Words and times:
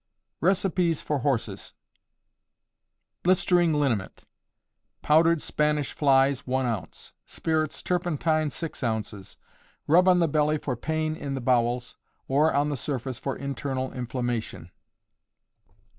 RECIPES 0.41 1.03
FOR 1.03 1.19
HORSES. 1.19 1.73
Blistering 3.21 3.71
Liniment. 3.75 4.23
Powdered 5.03 5.43
Spanish 5.43 5.91
flies, 5.93 6.47
one 6.47 6.65
ounce; 6.65 7.13
spirits 7.27 7.83
turpentine, 7.83 8.49
six 8.49 8.81
ounces. 8.81 9.37
Rub 9.85 10.07
on 10.07 10.17
the 10.17 10.27
belly 10.27 10.57
for 10.57 10.75
pain 10.75 11.15
in 11.15 11.35
the 11.35 11.39
bowels, 11.39 11.97
or 12.27 12.51
on 12.51 12.69
the 12.69 12.77
surface 12.77 13.19
for 13.19 13.35
internal 13.35 13.93
inflammation. 13.93 14.71